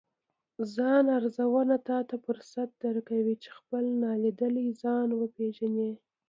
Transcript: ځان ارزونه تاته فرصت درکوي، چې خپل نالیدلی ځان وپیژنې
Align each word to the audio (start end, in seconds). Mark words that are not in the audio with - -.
ځان 0.73 1.05
ارزونه 1.17 1.75
تاته 1.87 2.15
فرصت 2.25 2.69
درکوي، 2.83 3.35
چې 3.43 3.49
خپل 3.57 3.83
نالیدلی 4.03 4.67
ځان 4.81 5.09
وپیژنې 5.13 5.91